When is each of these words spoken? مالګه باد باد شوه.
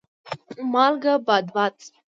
مالګه 0.73 1.13
باد 1.27 1.45
باد 1.55 1.73
شوه. 1.83 1.89